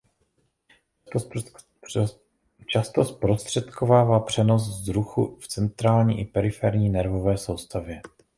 [2.65, 8.01] Často zprostředkovává přenos vzruchu v centrální i periferní nervové soustavě.